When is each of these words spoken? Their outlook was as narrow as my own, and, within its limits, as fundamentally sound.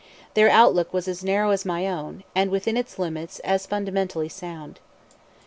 Their 0.33 0.49
outlook 0.49 0.93
was 0.93 1.07
as 1.07 1.23
narrow 1.23 1.51
as 1.51 1.63
my 1.63 1.85
own, 1.87 2.23
and, 2.33 2.49
within 2.49 2.75
its 2.75 2.97
limits, 2.97 3.37
as 3.41 3.67
fundamentally 3.67 4.29
sound. 4.29 4.79